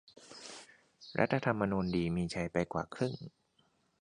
[1.19, 3.13] "รัฐธรรมนูญดี มีชัย ไปกว่าครึ่ง"